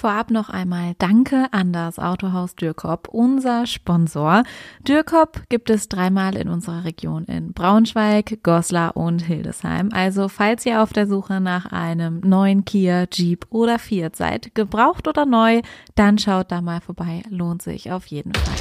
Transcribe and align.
Vorab 0.00 0.30
noch 0.30 0.48
einmal 0.48 0.94
Danke 0.96 1.48
an 1.50 1.74
das 1.74 1.98
Autohaus 1.98 2.54
Dürkop, 2.54 3.08
unser 3.08 3.66
Sponsor. 3.66 4.44
Dürkop 4.88 5.42
gibt 5.50 5.68
es 5.68 5.90
dreimal 5.90 6.36
in 6.36 6.48
unserer 6.48 6.84
Region 6.84 7.24
in 7.24 7.52
Braunschweig, 7.52 8.42
Goslar 8.42 8.96
und 8.96 9.20
Hildesheim. 9.20 9.90
Also 9.92 10.28
falls 10.28 10.64
ihr 10.64 10.82
auf 10.82 10.94
der 10.94 11.06
Suche 11.06 11.42
nach 11.42 11.66
einem 11.66 12.20
neuen 12.20 12.64
Kia, 12.64 13.08
Jeep 13.12 13.44
oder 13.50 13.78
Fiat 13.78 14.16
seid, 14.16 14.54
gebraucht 14.54 15.06
oder 15.06 15.26
neu, 15.26 15.60
dann 15.96 16.16
schaut 16.16 16.50
da 16.50 16.62
mal 16.62 16.80
vorbei. 16.80 17.22
Lohnt 17.28 17.60
sich 17.60 17.92
auf 17.92 18.06
jeden 18.06 18.32
Fall. 18.32 18.54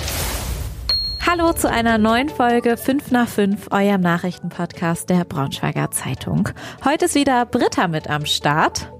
Hallo 1.25 1.53
zu 1.53 1.69
einer 1.69 1.97
neuen 1.97 2.27
Folge 2.27 2.75
5 2.75 3.11
nach 3.11 3.29
5, 3.29 3.69
eurem 3.71 4.01
Nachrichtenpodcast 4.01 5.09
der 5.09 5.23
Braunschweiger 5.23 5.89
Zeitung. 5.91 6.49
Heute 6.83 7.05
ist 7.05 7.15
wieder 7.15 7.45
Britta 7.45 7.87
mit 7.87 8.09
am 8.09 8.25
Start. 8.25 8.91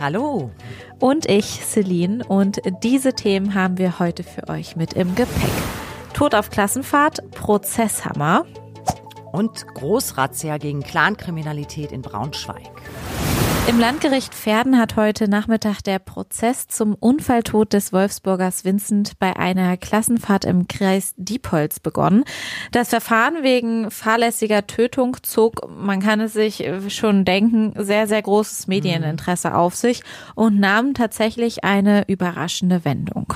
Hallo. 0.00 0.50
Und 0.98 1.26
ich, 1.26 1.64
Celine. 1.64 2.24
Und 2.26 2.60
diese 2.82 3.12
Themen 3.12 3.54
haben 3.54 3.78
wir 3.78 3.98
heute 3.98 4.24
für 4.24 4.48
euch 4.48 4.76
mit 4.76 4.94
im 4.94 5.14
Gepäck. 5.14 5.52
Tod 6.12 6.34
auf 6.34 6.50
Klassenfahrt, 6.50 7.30
Prozesshammer. 7.30 8.44
Und 9.32 9.66
Großrazzia 9.74 10.58
gegen 10.58 10.82
Clankriminalität 10.82 11.90
in 11.90 12.02
Braunschweig. 12.02 12.70
Im 13.66 13.80
Landgericht 13.80 14.34
Verden 14.34 14.78
hat 14.78 14.96
heute 14.96 15.26
Nachmittag 15.26 15.80
der 15.80 15.98
Prozess 15.98 16.68
zum 16.68 16.94
Unfalltod 16.94 17.72
des 17.72 17.94
Wolfsburgers 17.94 18.66
Vincent 18.66 19.18
bei 19.18 19.36
einer 19.36 19.78
Klassenfahrt 19.78 20.44
im 20.44 20.68
Kreis 20.68 21.14
Diepholz 21.16 21.80
begonnen. 21.80 22.24
Das 22.72 22.90
Verfahren 22.90 23.42
wegen 23.42 23.90
fahrlässiger 23.90 24.66
Tötung 24.66 25.16
zog, 25.22 25.66
man 25.70 26.00
kann 26.00 26.20
es 26.20 26.34
sich 26.34 26.62
schon 26.88 27.24
denken, 27.24 27.72
sehr, 27.78 28.06
sehr 28.06 28.20
großes 28.20 28.66
Medieninteresse 28.66 29.54
auf 29.54 29.74
sich 29.74 30.02
und 30.34 30.60
nahm 30.60 30.92
tatsächlich 30.92 31.64
eine 31.64 32.06
überraschende 32.06 32.84
Wendung. 32.84 33.32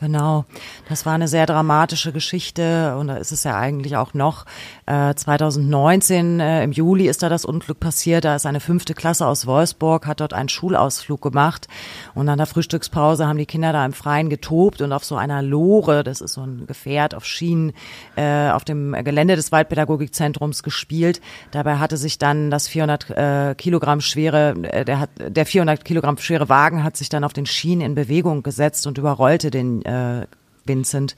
Genau, 0.00 0.46
das 0.88 1.04
war 1.04 1.12
eine 1.12 1.28
sehr 1.28 1.44
dramatische 1.44 2.10
Geschichte 2.10 2.96
und 2.96 3.08
da 3.08 3.16
ist 3.16 3.32
es 3.32 3.44
ja 3.44 3.58
eigentlich 3.58 3.98
auch 3.98 4.14
noch. 4.14 4.46
Äh, 4.86 5.14
2019 5.14 6.40
äh, 6.40 6.64
im 6.64 6.72
Juli 6.72 7.06
ist 7.06 7.22
da 7.22 7.28
das 7.28 7.44
Unglück 7.44 7.80
passiert. 7.80 8.24
Da 8.24 8.34
ist 8.34 8.46
eine 8.46 8.60
fünfte 8.60 8.94
Klasse 8.94 9.26
aus 9.26 9.46
Wolfsburg, 9.46 10.06
hat 10.06 10.20
dort 10.20 10.32
einen 10.32 10.48
Schulausflug 10.48 11.20
gemacht 11.20 11.68
und 12.14 12.30
an 12.30 12.38
der 12.38 12.46
Frühstückspause 12.46 13.26
haben 13.26 13.36
die 13.36 13.44
Kinder 13.44 13.74
da 13.74 13.84
im 13.84 13.92
Freien 13.92 14.30
getobt 14.30 14.80
und 14.80 14.94
auf 14.94 15.04
so 15.04 15.16
einer 15.16 15.42
Lore, 15.42 16.02
das 16.02 16.22
ist 16.22 16.32
so 16.32 16.40
ein 16.40 16.66
Gefährt 16.66 17.14
auf 17.14 17.26
Schienen, 17.26 17.74
äh, 18.16 18.48
auf 18.48 18.64
dem 18.64 18.92
Gelände 19.04 19.36
des 19.36 19.52
Waldpädagogikzentrums 19.52 20.62
gespielt. 20.62 21.20
Dabei 21.50 21.76
hatte 21.76 21.98
sich 21.98 22.16
dann 22.16 22.50
das 22.50 22.68
400 22.68 23.10
äh, 23.10 23.54
Kilogramm 23.54 24.00
schwere, 24.00 24.54
äh, 24.62 24.86
der, 24.86 24.98
hat, 24.98 25.10
der 25.18 25.44
400 25.44 25.84
Kilogramm 25.84 26.16
schwere 26.16 26.48
Wagen 26.48 26.84
hat 26.84 26.96
sich 26.96 27.10
dann 27.10 27.22
auf 27.22 27.34
den 27.34 27.44
Schienen 27.44 27.82
in 27.82 27.94
Bewegung 27.94 28.42
gesetzt 28.42 28.86
und 28.86 28.96
überrollte 28.96 29.50
den 29.50 29.82
äh, 29.90 30.26
Vincent, 30.64 31.16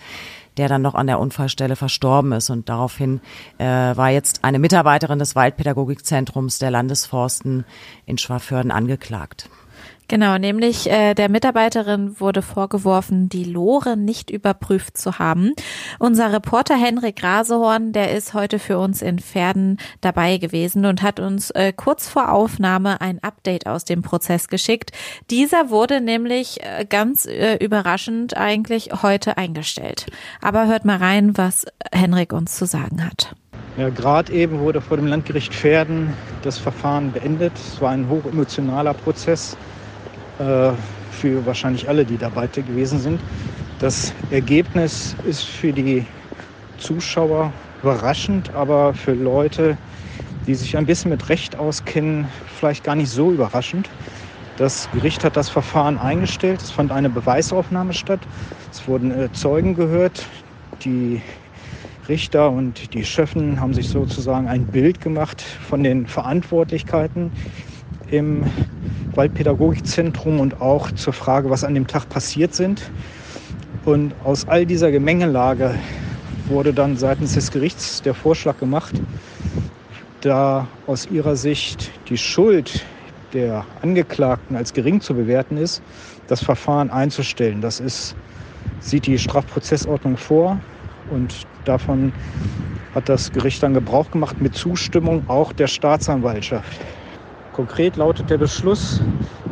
der 0.56 0.68
dann 0.68 0.82
noch 0.82 0.94
an 0.94 1.06
der 1.06 1.18
Unfallstelle 1.18 1.76
verstorben 1.76 2.32
ist. 2.32 2.50
Und 2.50 2.68
daraufhin 2.68 3.20
äh, 3.58 3.64
war 3.64 4.10
jetzt 4.10 4.44
eine 4.44 4.58
Mitarbeiterin 4.58 5.18
des 5.18 5.34
Waldpädagogikzentrums 5.34 6.58
der 6.58 6.70
Landesforsten 6.70 7.64
in 8.06 8.18
Schwaförden 8.18 8.70
angeklagt. 8.70 9.48
Genau, 10.08 10.36
nämlich 10.36 10.90
äh, 10.90 11.14
der 11.14 11.30
Mitarbeiterin 11.30 12.20
wurde 12.20 12.42
vorgeworfen, 12.42 13.28
die 13.28 13.44
Lore 13.44 13.96
nicht 13.96 14.30
überprüft 14.30 14.98
zu 14.98 15.18
haben. 15.18 15.52
Unser 15.98 16.32
Reporter 16.32 16.76
Henrik 16.76 17.22
Rasehorn, 17.22 17.92
der 17.92 18.12
ist 18.14 18.34
heute 18.34 18.58
für 18.58 18.78
uns 18.78 19.00
in 19.00 19.18
Pferden 19.20 19.78
dabei 20.00 20.36
gewesen 20.36 20.84
und 20.84 21.02
hat 21.02 21.18
uns 21.18 21.50
äh, 21.50 21.72
kurz 21.74 22.08
vor 22.08 22.30
Aufnahme 22.30 23.00
ein 23.00 23.22
Update 23.22 23.66
aus 23.66 23.84
dem 23.84 24.02
Prozess 24.02 24.48
geschickt. 24.48 24.92
Dieser 25.30 25.70
wurde 25.70 26.00
nämlich 26.00 26.60
äh, 26.62 26.84
ganz 26.84 27.24
äh, 27.24 27.56
überraschend 27.56 28.36
eigentlich 28.36 28.90
heute 29.02 29.38
eingestellt. 29.38 30.06
Aber 30.42 30.66
hört 30.66 30.84
mal 30.84 30.98
rein, 30.98 31.38
was 31.38 31.64
Henrik 31.90 32.32
uns 32.32 32.56
zu 32.56 32.66
sagen 32.66 33.04
hat. 33.04 33.34
Ja, 33.78 33.88
gerade 33.88 34.30
eben 34.32 34.58
wurde 34.58 34.82
vor 34.82 34.98
dem 34.98 35.06
Landgericht 35.06 35.54
Pferden 35.54 36.12
das 36.42 36.58
Verfahren 36.58 37.12
beendet. 37.12 37.52
Es 37.54 37.80
war 37.80 37.90
ein 37.90 38.08
hochemotionaler 38.10 38.92
Prozess 38.92 39.56
für 40.36 41.46
wahrscheinlich 41.46 41.88
alle, 41.88 42.04
die 42.04 42.16
dabei 42.18 42.46
gewesen 42.46 42.98
sind. 42.98 43.20
Das 43.78 44.12
Ergebnis 44.30 45.16
ist 45.26 45.42
für 45.42 45.72
die 45.72 46.06
Zuschauer 46.78 47.52
überraschend, 47.82 48.54
aber 48.54 48.94
für 48.94 49.12
Leute, 49.12 49.76
die 50.46 50.54
sich 50.54 50.76
ein 50.76 50.86
bisschen 50.86 51.10
mit 51.10 51.28
Recht 51.28 51.56
auskennen, 51.56 52.26
vielleicht 52.46 52.84
gar 52.84 52.94
nicht 52.94 53.10
so 53.10 53.32
überraschend. 53.32 53.88
Das 54.56 54.88
Gericht 54.92 55.24
hat 55.24 55.36
das 55.36 55.48
Verfahren 55.48 55.98
eingestellt. 55.98 56.62
Es 56.62 56.70
fand 56.70 56.92
eine 56.92 57.10
Beweisaufnahme 57.10 57.92
statt. 57.92 58.20
Es 58.70 58.86
wurden 58.86 59.10
äh, 59.10 59.32
Zeugen 59.32 59.74
gehört. 59.74 60.26
Die 60.84 61.22
Richter 62.08 62.50
und 62.50 62.94
die 62.94 63.04
Schöffen 63.04 63.60
haben 63.60 63.74
sich 63.74 63.88
sozusagen 63.88 64.48
ein 64.48 64.66
Bild 64.66 65.00
gemacht 65.00 65.40
von 65.40 65.82
den 65.82 66.06
Verantwortlichkeiten 66.06 67.32
im 68.12 68.44
Waldpädagogikzentrum 69.14 70.38
und 70.38 70.60
auch 70.60 70.90
zur 70.92 71.12
Frage, 71.12 71.50
was 71.50 71.64
an 71.64 71.74
dem 71.74 71.86
Tag 71.86 72.08
passiert 72.08 72.54
sind. 72.54 72.82
Und 73.84 74.14
aus 74.24 74.46
all 74.46 74.66
dieser 74.66 74.92
Gemengelage 74.92 75.74
wurde 76.46 76.72
dann 76.72 76.96
seitens 76.96 77.34
des 77.34 77.50
Gerichts 77.50 78.02
der 78.02 78.14
Vorschlag 78.14 78.58
gemacht, 78.58 78.94
da 80.20 80.68
aus 80.86 81.06
ihrer 81.06 81.36
Sicht 81.36 81.90
die 82.08 82.18
Schuld 82.18 82.84
der 83.32 83.64
Angeklagten 83.80 84.56
als 84.56 84.72
gering 84.72 85.00
zu 85.00 85.14
bewerten 85.14 85.56
ist, 85.56 85.82
das 86.26 86.42
Verfahren 86.42 86.90
einzustellen. 86.90 87.60
Das 87.60 87.80
ist, 87.80 88.14
sieht 88.80 89.06
die 89.06 89.18
Strafprozessordnung 89.18 90.16
vor 90.16 90.60
und 91.08 91.42
davon 91.64 92.12
hat 92.94 93.08
das 93.08 93.32
Gericht 93.32 93.62
dann 93.62 93.72
Gebrauch 93.72 94.10
gemacht 94.10 94.40
mit 94.40 94.54
Zustimmung 94.54 95.24
auch 95.28 95.52
der 95.52 95.66
Staatsanwaltschaft. 95.66 96.78
Konkret 97.52 97.96
lautet 97.96 98.30
der 98.30 98.38
Beschluss, 98.38 99.02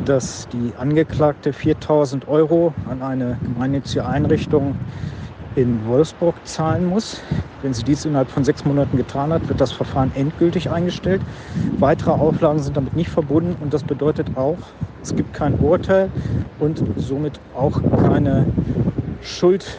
dass 0.05 0.47
die 0.49 0.73
Angeklagte 0.75 1.53
4000 1.53 2.27
Euro 2.27 2.73
an 2.89 3.03
eine 3.03 3.37
gemeinnützige 3.43 4.03
Einrichtung 4.07 4.73
in 5.55 5.85
Wolfsburg 5.85 6.35
zahlen 6.43 6.87
muss. 6.87 7.21
Wenn 7.61 7.73
sie 7.73 7.83
dies 7.83 8.03
innerhalb 8.05 8.31
von 8.31 8.43
sechs 8.43 8.65
Monaten 8.65 8.97
getan 8.97 9.31
hat, 9.31 9.47
wird 9.47 9.61
das 9.61 9.71
Verfahren 9.71 10.11
endgültig 10.15 10.71
eingestellt. 10.71 11.21
Weitere 11.77 12.09
Auflagen 12.09 12.57
sind 12.57 12.75
damit 12.75 12.95
nicht 12.95 13.11
verbunden 13.11 13.55
und 13.61 13.71
das 13.71 13.83
bedeutet 13.83 14.35
auch, 14.35 14.57
es 15.03 15.15
gibt 15.15 15.33
kein 15.33 15.59
Urteil 15.59 16.09
und 16.57 16.83
somit 16.95 17.39
auch 17.53 17.83
keine 18.07 18.47
Schuld, 19.21 19.77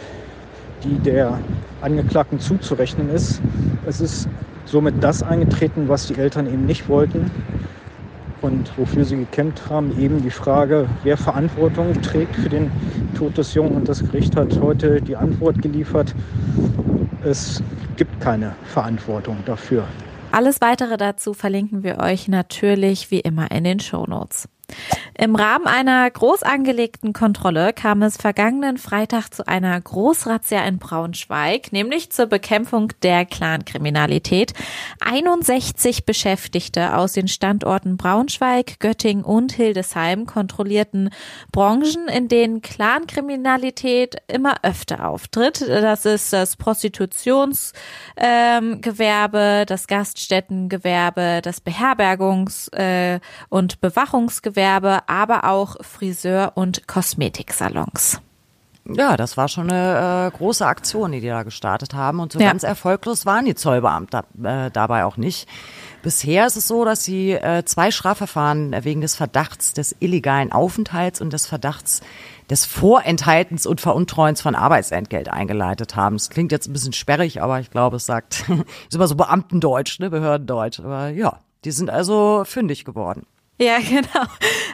die 0.85 0.95
der 0.99 1.41
Angeklagten 1.81 2.39
zuzurechnen 2.39 3.11
ist. 3.11 3.41
Es 3.85 4.01
ist 4.01 4.29
somit 4.65 5.03
das 5.03 5.25
eingetreten, 5.25 5.89
was 5.89 6.07
die 6.07 6.15
Eltern 6.15 6.47
eben 6.47 6.67
nicht 6.67 6.89
wollten, 6.89 7.31
und 8.43 8.77
wofür 8.77 9.05
sie 9.05 9.17
gekämpft 9.17 9.71
haben, 9.71 9.99
eben 9.99 10.23
die 10.23 10.31
Frage, 10.31 10.89
wer 11.05 11.17
Verantwortung 11.17 12.01
trägt 12.03 12.37
für 12.37 12.49
den 12.49 12.71
Tod 13.17 13.39
des 13.39 13.55
Jungen. 13.55 13.77
Und 13.77 13.89
das 13.89 14.01
Gericht 14.01 14.37
hat 14.37 14.61
heute 14.61 15.01
die 15.01 15.17
Antwort 15.17 15.63
geliefert, 15.63 16.15
es 17.25 17.63
gibt 17.97 18.21
keine 18.21 18.55
Verantwortung 18.65 19.39
dafür. 19.47 19.85
Alles 20.33 20.61
weitere 20.61 20.97
dazu 20.97 21.35
verlinken 21.35 21.83
wir 21.83 21.99
euch 21.99 22.27
natürlich 22.27 23.11
wie 23.11 23.21
immer 23.21 23.51
in 23.51 23.65
den 23.65 23.81
Show 23.81 24.07
Notes. 24.07 24.49
Im 25.19 25.37
Rahmen 25.37 25.67
einer 25.67 26.11
groß 26.11 26.43
angelegten 26.43 27.13
Kontrolle 27.13 27.75
kam 27.75 28.03
es 28.03 28.17
vergangenen 28.17 28.79
Freitag 28.79 29.29
zu 29.29 29.47
einer 29.47 29.79
Großrazzia 29.79 30.65
in 30.65 30.79
Braunschweig, 30.79 31.71
nämlich 31.71 32.11
zur 32.11 32.27
Bekämpfung 32.27 32.95
der 33.03 33.27
Clankriminalität. 33.27 34.55
61 35.01 36.07
Beschäftigte 36.07 36.97
aus 36.97 37.13
den 37.13 37.29
Standorten 37.29 37.99
Braunschweig, 37.99 38.81
Göttingen 38.81 39.23
und 39.23 39.53
Hildesheim 39.53 40.25
kontrollierten 40.25 41.11
Branchen, 41.53 42.09
in 42.09 42.29
denen 42.29 42.63
Clankriminalität 42.63 44.17
immer 44.29 44.55
öfter 44.63 45.07
auftritt. 45.07 45.61
Das 45.61 46.07
ist 46.07 46.33
das 46.33 46.57
Prostitutionsgewerbe, 46.57 47.77
ähm, 48.17 49.67
das 49.67 49.87
Gaststättengewerbe, 49.87 51.41
das 51.43 51.63
Beherbergungs- 51.63 52.73
äh, 52.73 53.21
und 53.51 53.83
Bewachungsgewerbe, 53.83 55.02
aber 55.09 55.45
auch 55.45 55.77
Friseur- 55.83 56.53
und 56.55 56.87
Kosmetiksalons. 56.87 58.21
Ja, 58.85 59.17
das 59.17 59.37
war 59.37 59.47
schon 59.47 59.71
eine 59.71 60.27
äh, 60.27 60.37
große 60.37 60.67
Aktion, 60.67 61.13
die 61.13 61.21
die 61.21 61.29
da 61.29 61.45
gestartet 61.45 61.95
haben. 61.95 62.19
Und 62.19 62.33
so 62.33 62.41
ja. 62.41 62.49
ganz 62.49 62.65
erfolglos 62.65 63.27
waren 63.27 63.45
die 63.45 63.55
Zollbeamten 63.55 64.45
äh, 64.45 64.71
dabei 64.73 65.05
auch 65.05 65.17
nicht. 65.17 65.49
Bisher 66.03 66.47
ist 66.47 66.57
es 66.57 66.67
so, 66.67 66.85
dass 66.85 67.05
sie 67.05 67.31
äh, 67.31 67.65
zwei 67.65 67.93
Strafverfahren 67.93 68.75
wegen 68.85 69.01
des 69.01 69.15
Verdachts 69.15 69.73
des 69.73 69.95
illegalen 70.01 70.51
Aufenthalts 70.51 71.21
und 71.21 71.33
des 71.33 71.47
Verdachts 71.47 72.01
des 72.51 72.67
Vorenthaltens 72.67 73.67
und 73.67 73.81
Veruntreuens 73.81 74.43
von 74.43 74.57
Arbeitsentgelt 74.57 75.29
eingeleitet 75.29 75.95
haben. 75.95 76.17
Das 76.17 76.29
klingt 76.29 76.51
jetzt 76.51 76.67
ein 76.67 76.73
bisschen 76.73 76.93
sperrig, 76.93 77.41
aber 77.41 77.61
ich 77.61 77.71
glaube, 77.71 77.97
es 77.97 78.07
sagt, 78.07 78.45
ist 78.89 78.95
immer 78.95 79.07
so 79.07 79.15
Beamtendeutsch, 79.15 80.01
ne, 80.01 80.11
Behördendeutsch. 80.11 80.81
Aber 80.81 81.09
ja, 81.11 81.39
die 81.65 81.71
sind 81.71 81.89
also 81.89 82.43
fündig 82.45 82.85
geworden. 82.85 83.27
Ja, 83.59 83.79
genau. 83.89 84.27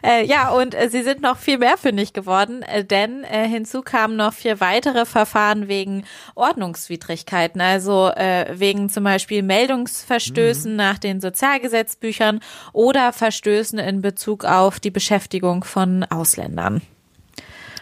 Äh, 0.02 0.24
ja, 0.24 0.50
und 0.50 0.74
äh, 0.74 0.88
sie 0.88 1.02
sind 1.02 1.20
noch 1.20 1.36
viel 1.36 1.58
mehr 1.58 1.76
fündig 1.76 2.12
geworden, 2.12 2.62
äh, 2.62 2.84
denn 2.84 3.24
äh, 3.24 3.46
hinzu 3.46 3.82
kamen 3.82 4.16
noch 4.16 4.32
vier 4.32 4.60
weitere 4.60 5.04
Verfahren 5.04 5.68
wegen 5.68 6.04
Ordnungswidrigkeiten, 6.34 7.60
also 7.60 8.08
äh, 8.10 8.46
wegen 8.58 8.88
zum 8.88 9.04
Beispiel 9.04 9.42
Meldungsverstößen 9.42 10.70
mhm. 10.72 10.76
nach 10.76 10.98
den 10.98 11.20
Sozialgesetzbüchern 11.20 12.40
oder 12.72 13.12
Verstößen 13.12 13.78
in 13.78 14.00
Bezug 14.00 14.44
auf 14.44 14.80
die 14.80 14.90
Beschäftigung 14.90 15.64
von 15.64 16.04
Ausländern. 16.04 16.82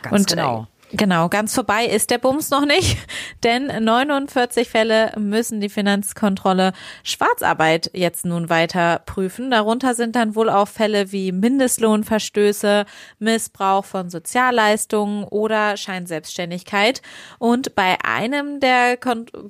Ganz 0.03 0.21
und, 0.21 0.33
äh, 0.33 0.37
genau. 0.37 0.67
Genau, 0.93 1.29
ganz 1.29 1.53
vorbei 1.53 1.85
ist 1.87 2.11
der 2.11 2.19
Bums 2.19 2.51
noch 2.51 2.65
nicht, 2.65 2.97
denn 3.43 3.67
49 3.85 4.69
Fälle 4.69 5.13
müssen 5.19 5.61
die 5.61 5.69
Finanzkontrolle 5.69 6.73
Schwarzarbeit 7.03 7.91
jetzt 7.93 8.25
nun 8.25 8.49
weiter 8.51 9.01
prüfen. 9.05 9.51
Darunter 9.51 9.95
sind 9.95 10.15
dann 10.15 10.37
wohl 10.37 10.49
auch 10.49 10.69
Fälle 10.69 11.11
wie 11.11 11.33
Mindestlohnverstöße, 11.33 12.85
Missbrauch 13.19 13.85
von 13.85 14.11
Sozialleistungen 14.11 15.25
oder 15.25 15.77
Scheinselbstständigkeit. 15.77 17.03
Und 17.41 17.75
bei 17.75 17.99
einem 18.05 18.61
der 18.61 18.97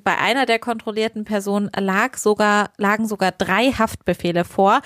bei 0.03 0.17
einer 0.17 0.47
der 0.47 0.57
kontrollierten 0.57 1.23
Personen 1.23 1.69
lag 1.77 2.17
sogar 2.17 2.71
lagen 2.77 3.07
sogar 3.07 3.31
drei 3.31 3.71
Haftbefehle 3.71 4.43
vor. 4.43 4.81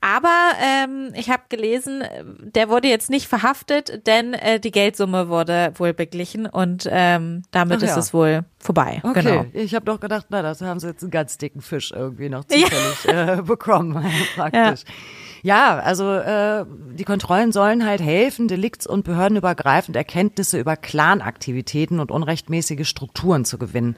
Aber 0.00 0.52
ähm, 0.62 1.12
ich 1.14 1.28
habe 1.28 1.42
gelesen, 1.48 2.04
der 2.40 2.68
wurde 2.68 2.88
jetzt 2.88 3.10
nicht 3.10 3.26
verhaftet, 3.26 4.06
denn 4.06 4.32
äh, 4.34 4.60
die 4.60 4.70
Geldsumme 4.70 5.28
wurde 5.28 5.72
wohl 5.76 5.92
beglichen 5.92 6.46
und 6.46 6.88
ähm, 6.90 7.42
damit 7.50 7.78
Ach 7.78 7.82
ist 7.82 7.90
ja. 7.90 7.98
es 7.98 8.14
wohl 8.14 8.44
vorbei. 8.58 9.00
Okay, 9.02 9.22
genau. 9.22 9.46
ich 9.52 9.74
habe 9.74 9.84
doch 9.84 9.98
gedacht, 9.98 10.26
na, 10.30 10.42
das 10.42 10.60
haben 10.60 10.78
sie 10.78 10.86
jetzt 10.86 11.02
einen 11.02 11.10
ganz 11.10 11.36
dicken 11.38 11.60
Fisch 11.60 11.90
irgendwie 11.90 12.28
noch 12.28 12.44
zufällig 12.48 13.04
ja. 13.04 13.38
äh, 13.38 13.42
bekommen, 13.42 13.94
praktisch. 14.36 14.84
Ja. 14.86 14.94
Ja, 15.42 15.78
also 15.78 16.12
äh, 16.12 16.64
die 16.94 17.04
Kontrollen 17.04 17.52
sollen 17.52 17.86
halt 17.86 18.00
helfen, 18.00 18.48
delikts- 18.48 18.86
und 18.86 19.04
behördenübergreifend 19.04 19.96
Erkenntnisse 19.96 20.58
über 20.58 20.76
Clanaktivitäten 20.76 22.00
und 22.00 22.10
unrechtmäßige 22.10 22.88
Strukturen 22.88 23.44
zu 23.44 23.58
gewinnen. 23.58 23.96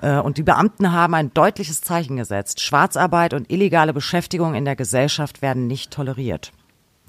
Äh, 0.00 0.18
und 0.18 0.38
die 0.38 0.42
Beamten 0.42 0.92
haben 0.92 1.14
ein 1.14 1.32
deutliches 1.34 1.80
Zeichen 1.80 2.16
gesetzt. 2.16 2.60
Schwarzarbeit 2.60 3.34
und 3.34 3.50
illegale 3.50 3.92
Beschäftigung 3.92 4.54
in 4.54 4.64
der 4.64 4.76
Gesellschaft 4.76 5.42
werden 5.42 5.66
nicht 5.66 5.90
toleriert. 5.90 6.52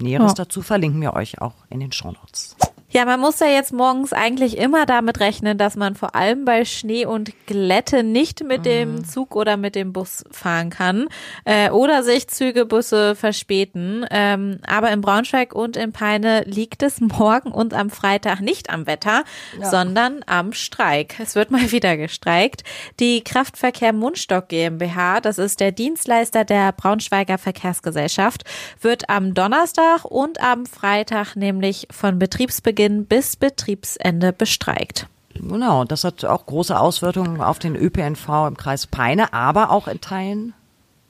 Näheres 0.00 0.32
ja. 0.32 0.44
dazu 0.44 0.62
verlinken 0.62 1.00
wir 1.00 1.14
euch 1.14 1.40
auch 1.40 1.54
in 1.68 1.80
den 1.80 1.92
Shownotes. 1.92 2.56
Ja, 2.92 3.04
man 3.04 3.20
muss 3.20 3.38
ja 3.38 3.46
jetzt 3.46 3.72
morgens 3.72 4.12
eigentlich 4.12 4.58
immer 4.58 4.84
damit 4.84 5.20
rechnen, 5.20 5.56
dass 5.56 5.76
man 5.76 5.94
vor 5.94 6.16
allem 6.16 6.44
bei 6.44 6.64
Schnee 6.64 7.06
und 7.06 7.30
Glätte 7.46 8.02
nicht 8.02 8.42
mit 8.42 8.66
dem 8.66 8.96
mhm. 8.96 9.04
Zug 9.04 9.36
oder 9.36 9.56
mit 9.56 9.76
dem 9.76 9.92
Bus 9.92 10.24
fahren 10.32 10.70
kann 10.70 11.06
äh, 11.44 11.70
oder 11.70 12.02
sich 12.02 12.26
Züge, 12.26 12.66
Busse 12.66 13.14
verspäten. 13.14 14.04
Ähm, 14.10 14.58
aber 14.66 14.90
in 14.90 15.02
Braunschweig 15.02 15.54
und 15.54 15.76
in 15.76 15.92
Peine 15.92 16.42
liegt 16.46 16.82
es 16.82 17.00
morgen 17.00 17.52
und 17.52 17.74
am 17.74 17.90
Freitag 17.90 18.40
nicht 18.40 18.70
am 18.70 18.88
Wetter, 18.88 19.22
ja. 19.60 19.70
sondern 19.70 20.24
am 20.26 20.52
Streik. 20.52 21.14
Es 21.20 21.36
wird 21.36 21.52
mal 21.52 21.70
wieder 21.70 21.96
gestreikt. 21.96 22.64
Die 22.98 23.22
Kraftverkehr 23.22 23.92
Mundstock 23.92 24.48
GmbH, 24.48 25.20
das 25.20 25.38
ist 25.38 25.60
der 25.60 25.70
Dienstleister 25.70 26.44
der 26.44 26.72
Braunschweiger 26.72 27.38
Verkehrsgesellschaft, 27.38 28.42
wird 28.80 29.08
am 29.08 29.32
Donnerstag 29.32 30.04
und 30.04 30.40
am 30.42 30.66
Freitag 30.66 31.36
nämlich 31.36 31.86
von 31.92 32.18
Betriebsbeginn 32.18 32.79
Betriebsbeginn 32.80 33.06
bis 33.06 33.36
Betriebsende 33.36 34.32
bestreikt. 34.32 35.06
Genau, 35.34 35.84
das 35.84 36.04
hat 36.04 36.24
auch 36.24 36.46
große 36.46 36.78
Auswirkungen 36.78 37.40
auf 37.40 37.58
den 37.58 37.76
ÖPNV 37.76 38.28
im 38.48 38.56
Kreis 38.56 38.86
Peine, 38.86 39.32
aber 39.32 39.70
auch 39.70 39.86
in 39.86 40.00
Teilen 40.00 40.54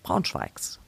Braunschweigs. 0.03 0.80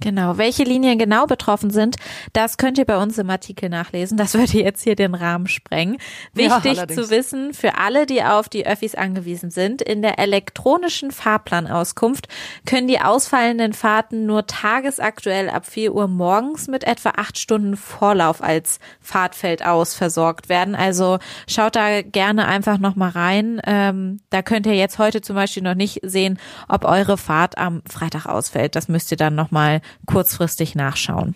Genau. 0.00 0.38
Welche 0.38 0.62
Linien 0.62 0.98
genau 0.98 1.26
betroffen 1.26 1.70
sind, 1.70 1.96
das 2.32 2.56
könnt 2.56 2.78
ihr 2.78 2.84
bei 2.84 2.96
uns 3.02 3.18
im 3.18 3.30
Artikel 3.30 3.68
nachlesen. 3.68 4.16
Das 4.16 4.34
würde 4.34 4.58
jetzt 4.58 4.82
hier 4.82 4.94
den 4.94 5.14
Rahmen 5.14 5.48
sprengen. 5.48 5.98
Wichtig 6.34 6.76
ja, 6.76 6.86
zu 6.86 7.10
wissen 7.10 7.52
für 7.52 7.78
alle, 7.78 8.06
die 8.06 8.22
auf 8.22 8.48
die 8.48 8.66
Öffis 8.66 8.94
angewiesen 8.94 9.50
sind, 9.50 9.82
in 9.82 10.02
der 10.02 10.18
elektronischen 10.18 11.10
Fahrplanauskunft 11.10 12.28
können 12.64 12.86
die 12.86 13.00
ausfallenden 13.00 13.72
Fahrten 13.72 14.26
nur 14.26 14.46
tagesaktuell 14.46 15.50
ab 15.50 15.66
4 15.66 15.94
Uhr 15.94 16.06
morgens 16.06 16.68
mit 16.68 16.84
etwa 16.84 17.10
acht 17.16 17.38
Stunden 17.38 17.76
Vorlauf 17.76 18.42
als 18.42 18.78
Fahrtfeld 19.00 19.64
aus 19.64 19.94
versorgt 19.94 20.48
werden. 20.48 20.74
Also 20.74 21.18
schaut 21.48 21.76
da 21.76 22.02
gerne 22.02 22.46
einfach 22.46 22.78
nochmal 22.78 23.10
rein. 23.10 23.60
Ähm, 23.66 24.20
da 24.30 24.42
könnt 24.42 24.66
ihr 24.66 24.74
jetzt 24.74 24.98
heute 24.98 25.20
zum 25.20 25.34
Beispiel 25.34 25.62
noch 25.62 25.74
nicht 25.74 26.00
sehen, 26.02 26.38
ob 26.68 26.84
eure 26.84 27.16
Fahrt 27.16 27.58
am 27.58 27.82
Freitag 27.88 28.26
ausfällt. 28.26 28.76
Das 28.76 28.88
müsst 28.88 29.10
ihr 29.10 29.16
dann 29.16 29.34
nochmal 29.34 29.80
kurzfristig 30.06 30.74
nachschauen. 30.74 31.34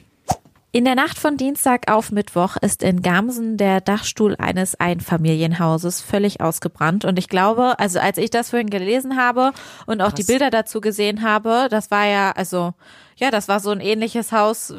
In 0.74 0.86
der 0.86 0.94
Nacht 0.94 1.18
von 1.18 1.36
Dienstag 1.36 1.90
auf 1.90 2.10
Mittwoch 2.12 2.56
ist 2.56 2.82
in 2.82 3.02
Gamsen 3.02 3.58
der 3.58 3.82
Dachstuhl 3.82 4.36
eines 4.36 4.74
Einfamilienhauses 4.80 6.00
völlig 6.00 6.40
ausgebrannt. 6.40 7.04
Und 7.04 7.18
ich 7.18 7.28
glaube, 7.28 7.78
also 7.78 7.98
als 7.98 8.16
ich 8.16 8.30
das 8.30 8.48
vorhin 8.48 8.70
gelesen 8.70 9.18
habe 9.18 9.52
und 9.84 10.00
auch 10.00 10.14
Krass. 10.14 10.14
die 10.14 10.24
Bilder 10.24 10.48
dazu 10.48 10.80
gesehen 10.80 11.20
habe, 11.20 11.68
das 11.70 11.90
war 11.90 12.06
ja, 12.06 12.30
also, 12.30 12.72
ja, 13.16 13.30
das 13.30 13.48
war 13.48 13.60
so 13.60 13.68
ein 13.68 13.80
ähnliches 13.80 14.32
Haus 14.32 14.72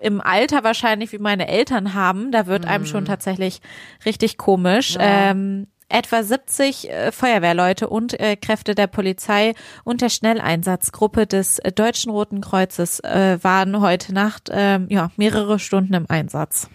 im 0.00 0.20
Alter 0.20 0.64
wahrscheinlich 0.64 1.12
wie 1.12 1.18
meine 1.18 1.46
Eltern 1.46 1.94
haben. 1.94 2.32
Da 2.32 2.48
wird 2.48 2.66
einem 2.66 2.84
schon 2.84 3.04
mhm. 3.04 3.08
tatsächlich 3.08 3.60
richtig 4.04 4.38
komisch. 4.38 4.96
Ja. 4.96 5.30
Ähm, 5.30 5.68
Etwa 5.92 6.22
70 6.22 6.90
äh, 6.90 7.12
Feuerwehrleute 7.12 7.88
und 7.88 8.18
äh, 8.18 8.36
Kräfte 8.36 8.74
der 8.74 8.86
Polizei 8.86 9.52
und 9.84 10.00
der 10.00 10.08
Schnelleinsatzgruppe 10.08 11.26
des 11.26 11.60
Deutschen 11.74 12.10
Roten 12.10 12.40
Kreuzes 12.40 13.00
äh, 13.00 13.38
waren 13.42 13.80
heute 13.80 14.14
Nacht 14.14 14.48
ähm, 14.50 14.86
ja, 14.88 15.10
mehrere 15.16 15.58
Stunden 15.58 15.92
im 15.92 16.06
Einsatz. 16.08 16.70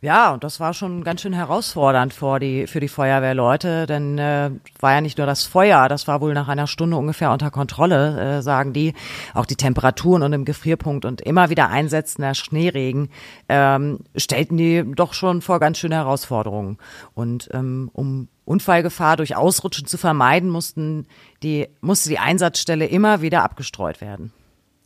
Ja, 0.00 0.32
und 0.32 0.44
das 0.44 0.60
war 0.60 0.74
schon 0.74 1.02
ganz 1.02 1.22
schön 1.22 1.32
herausfordernd 1.32 2.14
für 2.14 2.38
die, 2.38 2.68
für 2.68 2.78
die 2.78 2.86
Feuerwehrleute, 2.86 3.86
denn 3.86 4.16
äh, 4.16 4.50
war 4.78 4.92
ja 4.92 5.00
nicht 5.00 5.18
nur 5.18 5.26
das 5.26 5.44
Feuer, 5.44 5.88
das 5.88 6.06
war 6.06 6.20
wohl 6.20 6.34
nach 6.34 6.46
einer 6.46 6.68
Stunde 6.68 6.96
ungefähr 6.96 7.32
unter 7.32 7.50
Kontrolle, 7.50 8.36
äh, 8.38 8.42
sagen 8.42 8.72
die. 8.72 8.94
Auch 9.34 9.44
die 9.44 9.56
Temperaturen 9.56 10.22
und 10.22 10.32
im 10.34 10.44
Gefrierpunkt 10.44 11.04
und 11.04 11.20
immer 11.22 11.50
wieder 11.50 11.70
einsetzender 11.70 12.34
Schneeregen 12.34 13.08
ähm, 13.48 14.00
stellten 14.14 14.56
die 14.56 14.84
doch 14.94 15.14
schon 15.14 15.42
vor 15.42 15.58
ganz 15.58 15.78
schöne 15.78 15.96
Herausforderungen. 15.96 16.78
Und 17.14 17.48
ähm, 17.52 17.90
um 17.92 18.28
Unfallgefahr 18.48 19.16
durch 19.16 19.36
Ausrutschen 19.36 19.86
zu 19.86 19.98
vermeiden, 19.98 20.48
mussten 20.50 21.06
die, 21.42 21.68
musste 21.80 22.08
die 22.08 22.18
Einsatzstelle 22.18 22.86
immer 22.86 23.20
wieder 23.20 23.42
abgestreut 23.42 24.00
werden. 24.00 24.32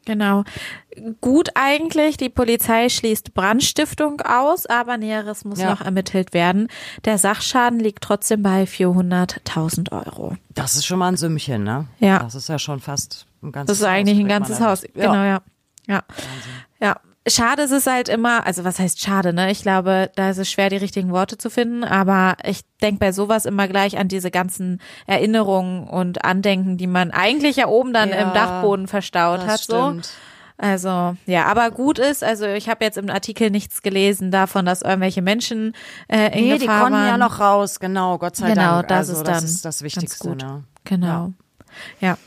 Genau. 0.04 0.42
Gut 1.20 1.50
eigentlich, 1.54 2.16
die 2.16 2.28
Polizei 2.28 2.88
schließt 2.88 3.34
Brandstiftung 3.34 4.20
aus, 4.20 4.66
aber 4.66 4.96
Näheres 4.96 5.44
muss 5.44 5.60
ja. 5.60 5.70
noch 5.70 5.80
ermittelt 5.80 6.34
werden. 6.34 6.68
Der 7.04 7.18
Sachschaden 7.18 7.78
liegt 7.78 8.02
trotzdem 8.02 8.42
bei 8.42 8.64
400.000 8.64 9.92
Euro. 9.92 10.36
Das 10.50 10.74
ist 10.74 10.86
schon 10.86 10.98
mal 10.98 11.08
ein 11.08 11.16
Sümmchen, 11.16 11.62
ne? 11.62 11.86
Ja. 12.00 12.18
Das 12.18 12.34
ist 12.34 12.48
ja 12.48 12.58
schon 12.58 12.80
fast 12.80 13.26
ein 13.42 13.52
ganzes 13.52 13.76
Haus. 13.76 13.78
Das 13.78 13.88
ist 13.88 13.92
eigentlich 13.92 14.16
Haus, 14.16 14.24
ein 14.24 14.28
ganzes 14.28 14.60
Haus. 14.60 14.82
Genau, 14.92 15.14
ja. 15.14 15.40
Ja. 15.86 16.02
Ja. 16.80 17.00
Schade 17.26 17.62
ist 17.62 17.70
es 17.70 17.86
halt 17.86 18.08
immer, 18.08 18.46
also 18.46 18.64
was 18.64 18.80
heißt 18.80 19.00
schade, 19.00 19.32
ne? 19.32 19.50
Ich 19.52 19.62
glaube, 19.62 20.10
da 20.16 20.30
ist 20.30 20.38
es 20.38 20.50
schwer, 20.50 20.70
die 20.70 20.76
richtigen 20.76 21.12
Worte 21.12 21.38
zu 21.38 21.50
finden, 21.50 21.84
aber 21.84 22.36
ich 22.44 22.62
denke 22.80 22.98
bei 22.98 23.12
sowas 23.12 23.46
immer 23.46 23.68
gleich 23.68 23.96
an 23.96 24.08
diese 24.08 24.32
ganzen 24.32 24.80
Erinnerungen 25.06 25.86
und 25.88 26.24
Andenken, 26.24 26.78
die 26.78 26.88
man 26.88 27.12
eigentlich 27.12 27.56
ja 27.56 27.68
oben 27.68 27.92
dann 27.92 28.08
ja, 28.08 28.16
im 28.16 28.32
Dachboden 28.32 28.88
verstaut 28.88 29.46
hat. 29.46 29.60
Stimmt. 29.60 30.06
So. 30.06 30.12
Also 30.58 31.16
ja, 31.26 31.46
aber 31.46 31.70
gut 31.70 31.98
ist, 31.98 32.22
also 32.22 32.46
ich 32.46 32.68
habe 32.68 32.84
jetzt 32.84 32.98
im 32.98 33.10
Artikel 33.10 33.50
nichts 33.50 33.82
gelesen 33.82 34.30
davon, 34.30 34.64
dass 34.64 34.82
irgendwelche 34.82 35.22
Menschen 35.22 35.74
äh, 36.08 36.38
in 36.38 36.44
nee, 36.44 36.58
Gefahr 36.58 36.58
die 36.58 36.66
konnten 36.66 36.98
waren. 36.98 37.06
ja 37.06 37.18
noch 37.18 37.40
raus, 37.40 37.80
genau, 37.80 38.18
Gott 38.18 38.36
sei 38.36 38.50
genau, 38.50 38.82
Dank. 38.82 38.88
Genau, 38.88 39.00
das 39.00 39.08
also, 39.08 39.12
ist 39.12 39.26
dann 39.26 39.42
das 39.42 39.50
ist 39.50 39.64
das 39.64 39.82
Wichtigste. 39.82 40.36
Ne? 40.36 40.64
Genau. 40.84 41.06
Ja. 41.06 41.30
Ja, 42.00 42.18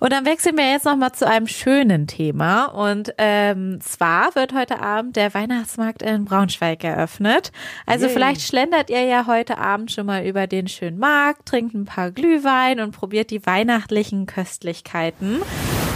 und 0.00 0.12
dann 0.12 0.24
wechseln 0.24 0.56
wir 0.56 0.70
jetzt 0.70 0.84
nochmal 0.84 1.12
zu 1.12 1.26
einem 1.26 1.46
schönen 1.46 2.06
Thema. 2.06 2.66
Und 2.66 3.14
ähm, 3.18 3.80
zwar 3.80 4.34
wird 4.34 4.54
heute 4.54 4.80
Abend 4.80 5.16
der 5.16 5.34
Weihnachtsmarkt 5.34 6.02
in 6.02 6.24
Braunschweig 6.24 6.82
eröffnet. 6.84 7.52
Also 7.86 8.06
Yay. 8.06 8.14
vielleicht 8.14 8.42
schlendert 8.42 8.90
ihr 8.90 9.04
ja 9.04 9.26
heute 9.26 9.58
Abend 9.58 9.92
schon 9.92 10.06
mal 10.06 10.24
über 10.24 10.46
den 10.46 10.68
schönen 10.68 10.98
Markt, 10.98 11.46
trinkt 11.46 11.74
ein 11.74 11.84
paar 11.84 12.10
Glühwein 12.10 12.80
und 12.80 12.92
probiert 12.92 13.30
die 13.30 13.44
weihnachtlichen 13.44 14.26
Köstlichkeiten. 14.26 15.42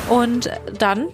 Und 0.08 0.50
dann 0.78 1.08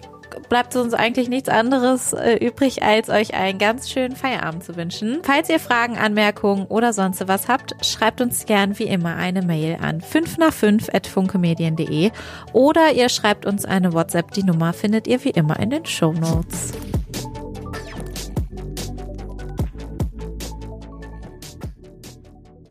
bleibt 0.49 0.75
uns 0.75 0.93
eigentlich 0.93 1.29
nichts 1.29 1.49
anderes 1.49 2.13
äh, 2.13 2.35
übrig, 2.35 2.83
als 2.83 3.09
euch 3.09 3.33
einen 3.33 3.59
ganz 3.59 3.89
schönen 3.89 4.15
Feierabend 4.15 4.63
zu 4.63 4.75
wünschen. 4.75 5.19
Falls 5.23 5.49
ihr 5.49 5.59
Fragen, 5.59 5.97
Anmerkungen 5.97 6.65
oder 6.67 6.93
sonst 6.93 7.27
was 7.27 7.47
habt, 7.47 7.75
schreibt 7.85 8.21
uns 8.21 8.45
gern 8.45 8.77
wie 8.79 8.83
immer 8.83 9.15
eine 9.15 9.41
Mail 9.41 9.77
an 9.81 10.01
5 10.01 10.37
nach 10.37 10.53
5 10.53 10.89
at 10.93 11.07
funkemedien.de 11.07 12.11
oder 12.53 12.91
ihr 12.93 13.09
schreibt 13.09 13.45
uns 13.45 13.65
eine 13.65 13.93
WhatsApp. 13.93 14.31
Die 14.31 14.43
Nummer 14.43 14.73
findet 14.73 15.07
ihr 15.07 15.23
wie 15.23 15.29
immer 15.29 15.59
in 15.59 15.69
den 15.69 15.85
Show 15.85 16.13
Notes. 16.13 16.73